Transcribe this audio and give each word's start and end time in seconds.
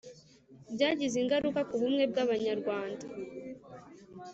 byagize 0.73 1.15
ingaruka 1.19 1.61
ku 1.69 1.75
bumwe 1.81 2.03
bw'abanyarwanda: 2.11 3.05